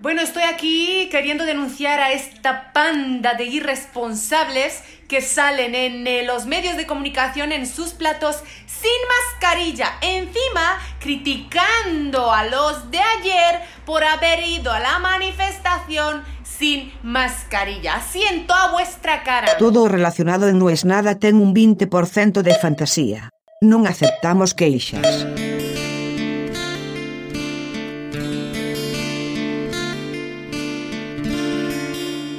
[0.00, 6.44] Bueno, estoy aquí queriendo denunciar a esta panda de irresponsables que salen en eh, los
[6.46, 9.92] medios de comunicación en sus platos sin mascarilla.
[10.02, 18.00] Encima, criticando a los de ayer por haber ido a la manifestación sin mascarilla.
[18.00, 19.56] Siento a vuestra cara.
[19.58, 23.30] Todo relacionado en No es nada ten un 20% de fantasía.
[23.62, 25.24] Non aceptamos queixas.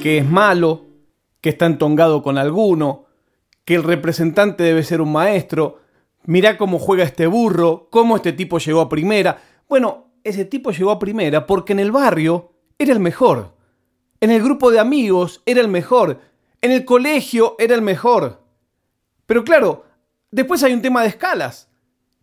[0.08, 0.86] Que es malo,
[1.42, 3.08] que está entongado con alguno,
[3.66, 5.82] que el representante debe ser un maestro,
[6.24, 9.42] mirá cómo juega este burro, cómo este tipo llegó a primera.
[9.68, 13.54] Bueno, ese tipo llegó a primera porque en el barrio era el mejor,
[14.22, 16.22] en el grupo de amigos era el mejor,
[16.62, 18.42] en el colegio era el mejor.
[19.26, 19.84] Pero claro,
[20.32, 21.70] después hay un tema de escalas.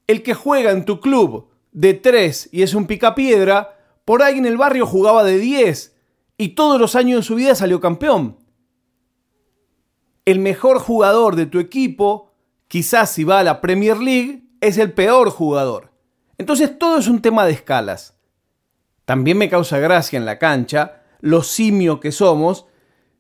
[0.07, 3.77] El que juega en tu club de 3 y es un picapiedra,
[4.07, 5.94] por ahí en el barrio jugaba de 10
[6.37, 8.39] y todos los años de su vida salió campeón.
[10.25, 12.33] El mejor jugador de tu equipo,
[12.69, 15.93] quizás si va a la Premier League, es el peor jugador.
[16.39, 18.17] Entonces todo es un tema de escalas.
[19.05, 22.67] También me causa gracia en la cancha, los simio que somos,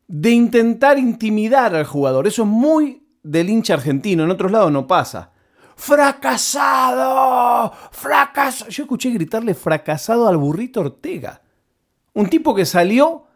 [0.09, 2.27] de intentar intimidar al jugador.
[2.27, 5.33] Eso es muy del hincha argentino, en otros lados no pasa.
[5.77, 7.73] ¡Fracasado!
[7.91, 8.71] ¡Fracasado!
[8.71, 11.43] Yo escuché gritarle fracasado al burrito Ortega.
[12.15, 13.27] Un tipo que salió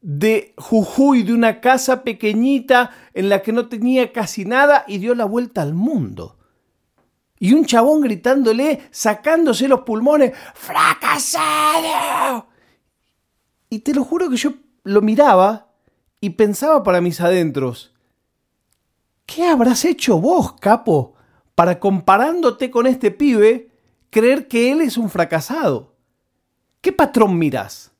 [0.00, 5.14] de Jujuy, de una casa pequeñita en la que no tenía casi nada y dio
[5.14, 6.38] la vuelta al mundo.
[7.38, 12.48] Y un chabón gritándole, sacándose los pulmones, ¡fracasado!
[13.70, 15.72] Y te lo juro que yo lo miraba
[16.20, 17.94] y pensaba para mis adentros,
[19.24, 21.14] ¿qué habrás hecho vos, capo,
[21.54, 23.70] para comparándote con este pibe,
[24.10, 25.96] creer que él es un fracasado?
[26.82, 27.93] ¿Qué patrón mirás?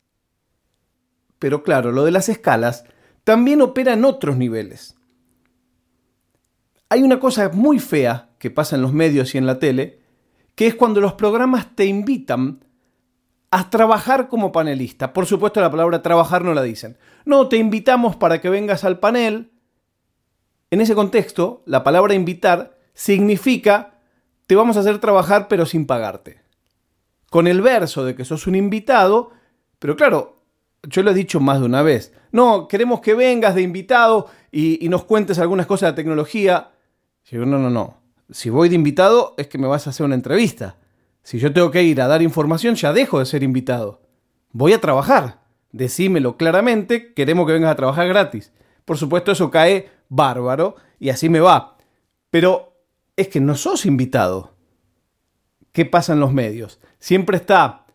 [1.45, 2.87] Pero claro, lo de las escalas
[3.23, 4.97] también opera en otros niveles.
[6.89, 10.01] Hay una cosa muy fea que pasa en los medios y en la tele,
[10.55, 12.65] que es cuando los programas te invitan
[13.51, 15.13] a trabajar como panelista.
[15.13, 16.97] Por supuesto la palabra trabajar no la dicen.
[17.27, 19.53] No, te invitamos para que vengas al panel.
[20.71, 23.99] En ese contexto, la palabra invitar significa
[24.47, 26.41] te vamos a hacer trabajar pero sin pagarte.
[27.29, 29.31] Con el verso de que sos un invitado,
[29.79, 30.34] pero claro,
[30.89, 32.13] yo lo he dicho más de una vez.
[32.33, 36.73] No, queremos que vengas de invitado y, nos cuentes algunas cosas de tecnología.
[37.25, 37.99] Yo no, no, no.
[38.31, 40.77] Si voy de invitado es que me vas a hacer una entrevista.
[41.23, 44.03] Si yo tengo que ir a dar información, ya dejo de ser invitado.
[44.53, 45.41] Voy a trabajar.
[45.73, 48.53] Decímelo claramente, queremos que vengas a trabajar gratis.
[48.85, 51.77] Por supuesto, eso cae bárbaro y así me va.
[52.31, 52.75] Pero
[53.17, 54.55] es que no sos invitado.
[55.73, 56.81] ¿Qué pasa en los medios?
[56.99, 57.87] Siempre está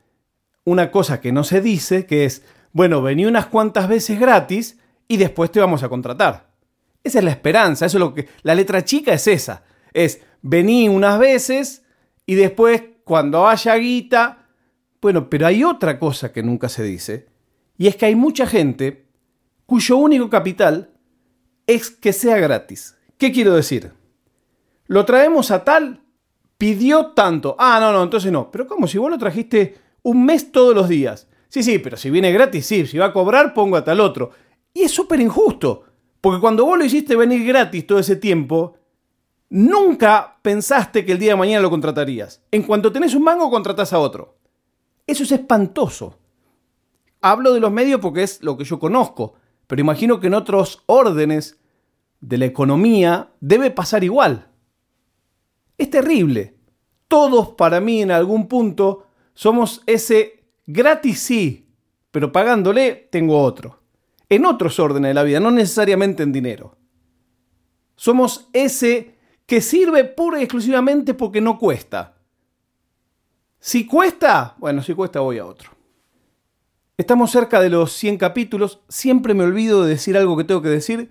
[0.65, 5.17] una cosa que no se dice, que es, bueno, vení unas cuantas veces gratis y
[5.17, 6.49] después te vamos a contratar.
[7.03, 9.63] Esa es la esperanza, eso es lo que la letra chica es esa.
[9.93, 11.83] Es vení unas veces
[12.25, 14.47] y después cuando haya guita,
[15.01, 17.27] bueno, pero hay otra cosa que nunca se dice
[17.77, 19.07] y es que hay mucha gente
[19.65, 20.91] cuyo único capital
[21.65, 22.97] es que sea gratis.
[23.17, 23.91] ¿Qué quiero decir?
[24.87, 26.01] Lo traemos a tal,
[26.57, 27.55] pidió tanto.
[27.57, 28.51] Ah, no, no, entonces no.
[28.51, 28.87] Pero ¿cómo?
[28.87, 31.27] Si vos lo trajiste un mes todos los días.
[31.49, 34.31] Sí, sí, pero si viene gratis, sí, si va a cobrar, pongo a tal otro.
[34.73, 35.83] Y es súper injusto,
[36.21, 38.77] porque cuando vos lo hiciste venir gratis todo ese tiempo,
[39.49, 42.43] nunca pensaste que el día de mañana lo contratarías.
[42.51, 44.37] En cuanto tenés un mango, contratás a otro.
[45.07, 46.19] Eso es espantoso.
[47.19, 49.33] Hablo de los medios porque es lo que yo conozco,
[49.65, 51.59] pero imagino que en otros órdenes
[52.21, 54.49] de la economía debe pasar igual.
[55.79, 56.55] Es terrible.
[57.07, 60.38] Todos para mí en algún punto somos ese
[60.71, 61.67] Gratis sí,
[62.11, 63.81] pero pagándole tengo otro.
[64.29, 66.77] En otros órdenes de la vida, no necesariamente en dinero.
[67.95, 72.17] Somos ese que sirve pura y exclusivamente porque no cuesta.
[73.59, 75.71] Si cuesta, bueno, si cuesta voy a otro.
[76.97, 78.81] Estamos cerca de los 100 capítulos.
[78.89, 81.09] Siempre me olvido de decir algo que tengo que decir,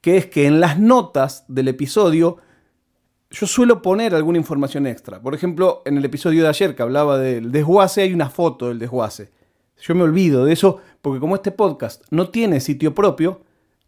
[0.00, 2.38] que es que en las notas del episodio
[3.30, 5.20] yo suelo poner alguna información extra.
[5.20, 8.78] Por ejemplo, en el episodio de ayer que hablaba del desguace, hay una foto del
[8.78, 9.30] desguace.
[9.80, 13.42] Yo me olvido de eso porque como este podcast no tiene sitio propio,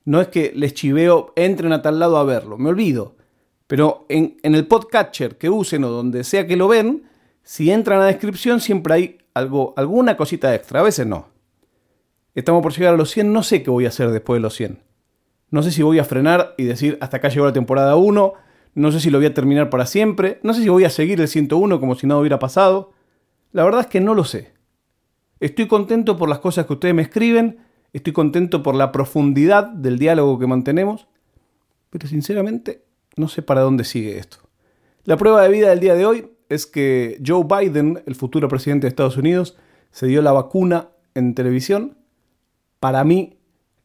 [0.05, 3.17] no es que les chiveo, entren a tal lado a verlo, me olvido.
[3.67, 7.05] Pero en, el podcatcher que usen o donde sea que lo ven,
[7.43, 11.29] si entran a la descripción siempre hay algo, alguna cosita extra, a veces no.
[12.35, 14.55] Estamos por llegar a los 100, no sé qué voy a hacer después de los
[14.55, 14.83] 100.
[15.51, 18.35] No sé si voy a frenar y decir hasta acá llegó la temporada 1
[18.75, 20.39] no sé si lo voy a terminar para siempre.
[20.43, 22.93] No sé si voy a seguir el 101 como si nada hubiera pasado.
[23.53, 24.53] La verdad es que no lo sé.
[25.41, 27.61] Estoy contento por las cosas que ustedes me escriben,
[27.95, 31.09] estoy contento por la profundidad del diálogo que mantenemos,
[31.89, 32.85] pero sinceramente
[33.17, 34.39] no sé para dónde sigue esto.
[35.05, 38.85] La prueba de vida del día de hoy es que Joe Biden, el futuro presidente
[38.85, 39.57] de Estados Unidos,
[39.93, 41.97] se dio la vacuna en televisión.
[42.79, 43.39] Para mí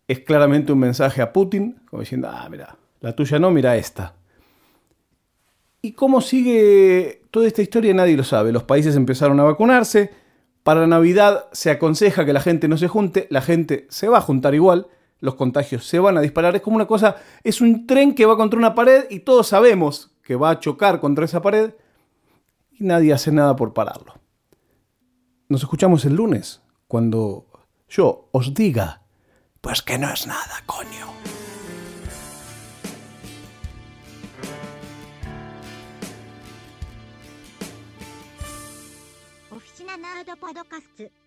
[0.10, 4.16] es claramente un mensaje a Putin, como diciendo, ah, mira, la tuya no, mira esta.
[5.86, 7.94] ¿Y cómo sigue toda esta historia?
[7.94, 8.52] Nadie lo sabe.
[8.52, 10.10] Los países empezaron a vacunarse.
[10.64, 13.28] Para Navidad se aconseja que la gente no se junte.
[13.30, 14.88] La gente se va a juntar igual.
[15.20, 16.56] Los contagios se van a disparar.
[16.56, 20.10] Es como una cosa, es un tren que va contra una pared y todos sabemos
[20.24, 21.76] que va a chocar contra esa pared
[22.72, 24.16] y nadie hace nada por pararlo.
[25.50, 27.46] Nos escuchamos el lunes, cuando
[27.88, 29.04] yo os diga,
[29.62, 31.35] pues que no es nada, coño.
[40.26, 41.25] ドパドカスツ。